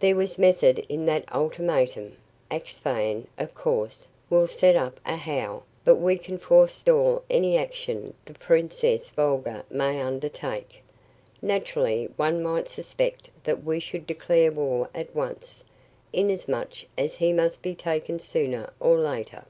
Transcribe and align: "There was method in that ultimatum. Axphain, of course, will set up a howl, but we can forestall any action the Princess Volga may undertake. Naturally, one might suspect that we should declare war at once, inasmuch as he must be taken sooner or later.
"There 0.00 0.16
was 0.16 0.38
method 0.38 0.78
in 0.88 1.04
that 1.04 1.24
ultimatum. 1.30 2.16
Axphain, 2.50 3.26
of 3.36 3.54
course, 3.54 4.08
will 4.30 4.46
set 4.46 4.76
up 4.76 4.98
a 5.04 5.16
howl, 5.16 5.64
but 5.84 5.96
we 5.96 6.16
can 6.16 6.38
forestall 6.38 7.22
any 7.28 7.58
action 7.58 8.14
the 8.24 8.32
Princess 8.32 9.10
Volga 9.10 9.66
may 9.68 10.00
undertake. 10.00 10.82
Naturally, 11.42 12.06
one 12.16 12.42
might 12.42 12.66
suspect 12.68 13.28
that 13.44 13.62
we 13.62 13.78
should 13.78 14.06
declare 14.06 14.50
war 14.50 14.88
at 14.94 15.14
once, 15.14 15.66
inasmuch 16.14 16.76
as 16.96 17.16
he 17.16 17.34
must 17.34 17.60
be 17.60 17.74
taken 17.74 18.18
sooner 18.18 18.72
or 18.80 18.98
later. 18.98 19.44